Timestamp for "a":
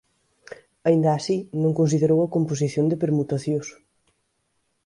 2.23-2.31